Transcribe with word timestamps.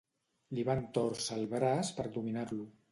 Li 0.59 0.65
van 0.69 0.81
tòrcer 0.99 1.39
el 1.39 1.47
braç 1.55 1.95
per 2.01 2.11
dominar-lo. 2.19 2.71